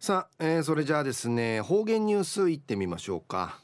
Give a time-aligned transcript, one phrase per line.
[0.00, 3.58] さあ、えー、それじゃあですね方言ニュースいってみましょうか、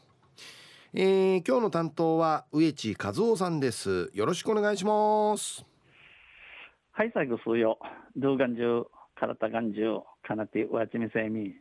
[0.93, 4.11] えー、今日の担当は植地和夫さんです。
[4.15, 5.65] よろしくお願いします。
[6.91, 7.79] はい最後数よ。
[8.17, 8.85] 動画中
[9.15, 11.55] 体眼中かなてわちみせみ。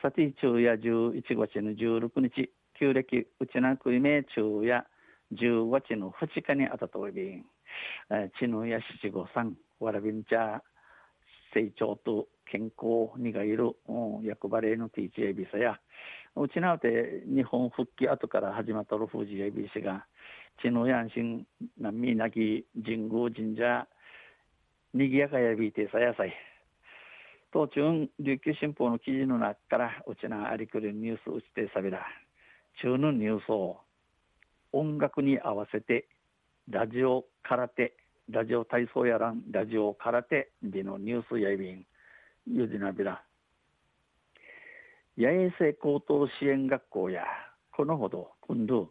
[0.00, 2.50] さて中や11月の16日
[2.80, 4.86] 旧暦うちなくいめ中や
[5.34, 7.44] 10月の2日にあたとおびん
[8.40, 10.62] ちぬや七五三わらびんちゃ
[11.54, 15.78] 成長と健康にがいる、うん、役場例の THA ビザや、
[16.36, 20.06] うちなうて日本復帰後から始まったる富士 ABC が、
[20.62, 21.46] 地のやんしん、
[21.78, 23.86] なみなき神宮神社、
[24.94, 26.32] にぎやかやびてさやさい。
[27.52, 32.06] 当中、琉球新報の記事の中から、うちなありくるニュースうちてさびら、
[32.80, 33.80] 中のニュースを、
[34.72, 36.08] 音楽に合わせて、
[36.70, 37.94] ラジオ空手、
[38.32, 41.84] ラジオ体操やらん、ラジオ空手でのニュースやいびん、
[42.46, 43.22] ゆじなびら。
[45.18, 47.24] 八重生高等支援学校や、
[47.76, 48.90] このほど、今度、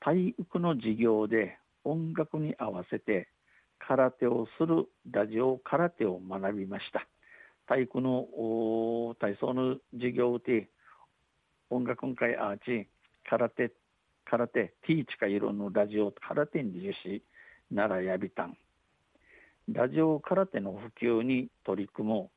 [0.00, 3.28] 体育の授業で音楽に合わせて
[3.86, 7.06] 空手をするラジオ空手を学びました。
[7.66, 8.26] 体育の
[9.20, 10.70] 体操の授業で
[11.68, 12.88] 音楽会アーチ
[13.28, 13.72] 空手
[14.24, 17.22] 空手ティーチか色のラジオ空手に実施
[17.74, 18.56] 奈良やびたん
[19.72, 22.28] ラジオ空手の普及に取り組む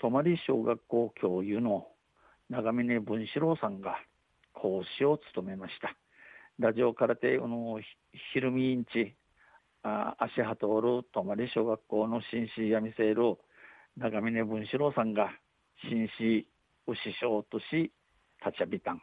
[0.00, 1.86] 泊小学校教諭の
[2.50, 3.96] 長峰文志郎さんが
[4.52, 5.94] 講師を務めました。
[6.58, 7.78] ラジオ空手の
[8.32, 9.14] ひるみインチ
[10.18, 13.36] 足はとおる泊小学校の紳士やみせる
[13.96, 15.30] 長峰文志郎さんが
[15.88, 16.48] 紳士
[16.88, 17.92] を師匠とし
[18.44, 19.02] 立ちゃびたん。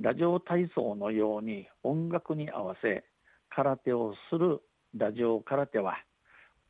[0.00, 3.04] ラジオ体操のように音楽に合わせ
[3.50, 4.60] 空手をする
[4.94, 5.96] ラジオ空手は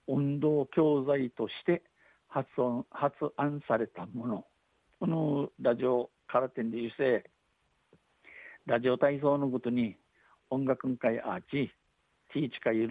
[0.09, 1.83] 運動教材として
[2.29, 4.45] 発音発案されたもの。
[4.99, 7.25] このラジオ空手でいうせ
[8.67, 9.97] ラジオ体操のことに
[10.51, 11.71] 音楽会アーチ
[12.33, 12.89] ティーチかいる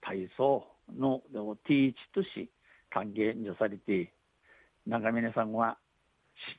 [0.00, 0.66] 体操
[0.98, 1.22] の
[1.66, 2.50] ティーチとし
[2.90, 4.12] 歓迎にされて
[4.86, 5.78] 長峰さんは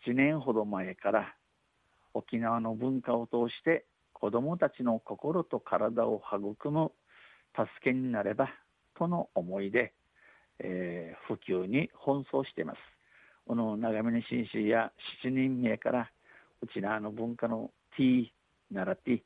[0.08, 1.36] 7年ほど前から
[2.14, 6.92] 沖縄の文化を通して子どもたちの心と体を育む
[7.56, 8.50] 助けになれば
[8.98, 9.94] との思いで、
[10.60, 12.78] えー、普及に奔走しています。
[13.48, 14.92] この長峰紳士や
[15.22, 16.10] 七人名から
[16.62, 18.34] うちなの文化の T
[18.72, 19.22] なら T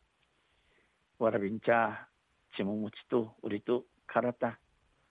[1.19, 2.07] わらびんちゃ
[2.55, 4.57] ちももちとうりと体、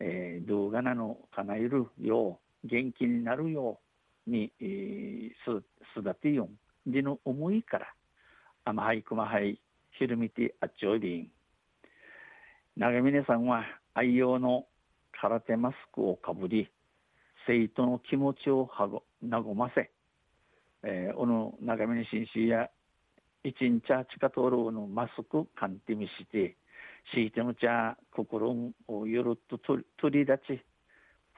[0.00, 3.78] えー、動画なのかなえるよう元気になるよ
[4.26, 6.48] うに、えー、すすだてよ
[6.86, 7.86] んでの思いから
[8.64, 9.60] 甘いくまはい
[9.98, 11.28] ひるみてあっちょいびん
[12.76, 13.64] 長峰さんは
[13.94, 14.66] 愛用の
[15.22, 16.68] 空手マスクをかぶり
[17.46, 18.90] 生徒の気持ちを和
[19.54, 19.90] ませ、
[20.82, 22.68] えー、おの長峰紳士や
[23.42, 26.56] 一日あちかとるのマスクかんてみして
[27.14, 28.50] しいてのちゃ心
[28.88, 30.64] をゆるっと取り立ち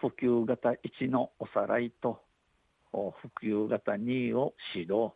[0.01, 2.21] 普及型1のおさらいと
[2.91, 5.13] 普及型2を指導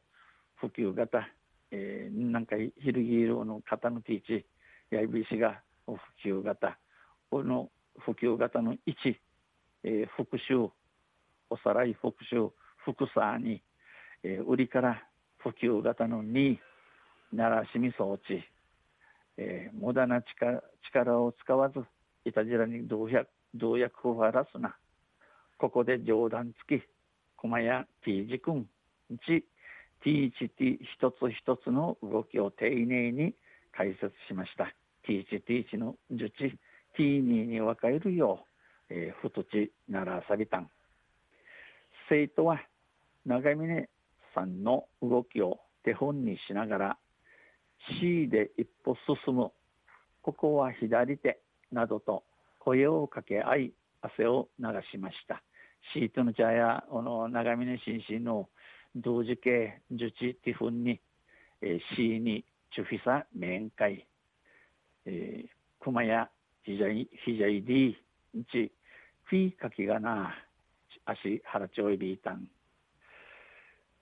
[0.54, 1.26] 普及型、
[1.72, 4.46] えー、なんかひるぎるの方のティーチ
[4.90, 6.78] やいびしが普及型
[7.30, 8.78] この普及型の1、
[9.84, 10.70] えー、復習
[11.50, 12.50] おさらい復習
[12.84, 13.62] 副さに、
[14.22, 15.02] えー、売りから
[15.38, 16.56] 普及型の2
[17.32, 18.42] 鳴らしみ装置、
[19.36, 20.62] えー、無駄な力
[20.92, 21.80] 力を使わず
[22.24, 24.76] いたじらに動薬動薬を晴らすな
[25.58, 26.82] ここで冗談付き
[27.36, 28.66] 駒や T 字君
[29.10, 29.42] 1
[30.04, 33.34] T1T 一つ一つの動きを丁寧に
[33.76, 34.74] 解説しました。
[35.08, 36.58] T1、T1 の受知、
[36.98, 38.46] T2 に分かれるよ
[38.90, 40.68] う、えー、ふとちならさびたん。
[42.08, 42.60] 生徒は
[43.24, 43.88] 長峰
[44.34, 46.98] さんの動きを手本にしながら
[48.00, 49.50] C で一歩進む。
[50.22, 51.40] ここは左手
[51.72, 52.22] などと
[52.60, 55.42] 声を掛け合い汗を流しました。
[55.94, 58.48] シートの茶やこの長峰紳士の
[58.94, 61.00] 同時系受知ティフンに、
[61.60, 62.44] えー、C に
[62.74, 64.06] チュフィサ面会。
[65.06, 65.48] えー、
[65.80, 66.28] 熊や
[66.64, 67.96] ひじゃい、ひじゃいり、
[68.50, 68.72] ち、
[69.24, 70.34] フィーかきがな、
[71.04, 72.48] 足腹ちょいびいたん。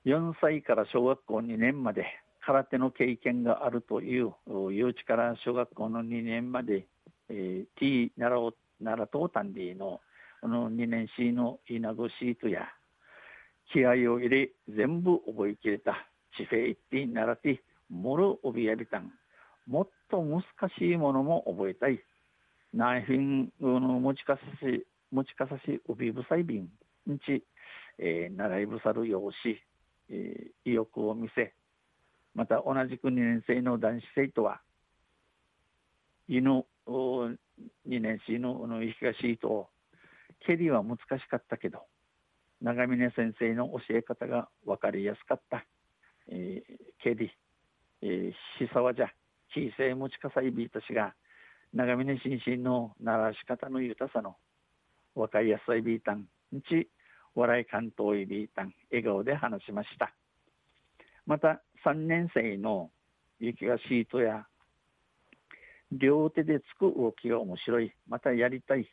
[0.05, 2.07] 4歳から小学校2年まで
[2.41, 6.87] 空手の経験があるという幼稚から小学校の2年まで、
[7.29, 8.53] えー、T 奈良
[8.83, 10.01] 奈良東丹での
[10.41, 12.67] この2年 C の稲子シートや
[13.73, 19.13] 気合を入れ全部覚えきれた地平一品奈良てもろおびやびたん
[19.71, 20.43] もっと難
[20.79, 22.01] しいものも覚えたい。
[22.75, 26.69] 内品の持ちかさし、持ちかさし、うびぶさいびん。
[27.09, 27.45] んち、
[27.99, 29.63] えー、習いぶさるようし、
[30.09, 31.55] えー、意欲を見せ
[32.35, 34.61] また同じく2年生の男子生徒は
[36.29, 37.37] 犬2
[37.87, 39.69] 年生のの東と
[40.47, 41.81] 蹴りは難しかったけど
[42.61, 45.65] 長峰先生の教え方が分かりやすかった、
[46.29, 47.31] えー、蹴り、
[48.03, 49.13] えー、しさわじゃ
[49.55, 51.15] 小さい持ちかさいびいたしが
[51.73, 54.37] 長峰心身の鳴らし方の豊さの
[55.15, 56.89] 分かりやすいビータンにち
[57.35, 60.13] 笑い関東いビータン笑顔で話しました。
[61.27, 62.91] また3年生の
[63.39, 64.47] 雪がシートや
[65.93, 67.93] 両手でつく動きが面白い。
[68.09, 68.91] またやりたい。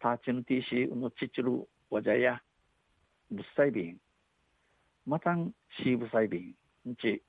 [0.00, 2.40] ターチの TC のちちるわじゃや
[3.30, 3.96] ぶっさいびん
[5.06, 5.52] またん
[5.82, 6.54] シーブサイビ
[6.86, 7.22] ンにち、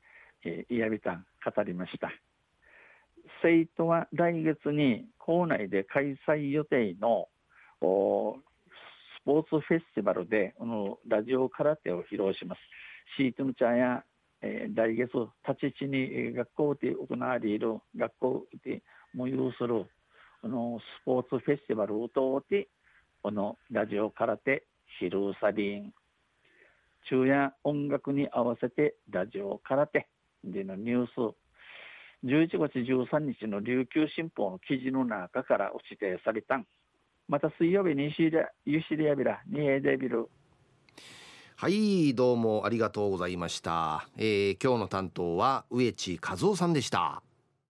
[0.44, 2.12] えー、いやびたん語りました。
[3.42, 7.28] 生徒は来月に校内で開催予定の
[7.80, 7.82] ス
[9.26, 12.60] ポーツフェスティバルでこのラジオ空手を披露します。
[13.18, 14.04] シートの茶や、
[14.42, 15.12] えー、来月
[15.48, 18.82] 立ち地に学校で行われる学校で
[19.14, 19.86] も有する
[20.42, 22.68] このスポーツフェスティバルを通って
[23.22, 24.66] このラジオ空手
[25.00, 25.94] 昼サビン
[27.08, 30.08] 昼夜音楽に合わせてラジオ空手
[30.44, 31.36] でのニュース
[32.24, 36.66] 11月13日の琉球新報の記事の中から指定されたん。
[37.28, 38.14] また水曜日に
[38.66, 40.30] ユシリアビラニエデビル。
[41.58, 47.22] はいどうもありがとうございました、えー、今日の担当は植地和夫さんでした。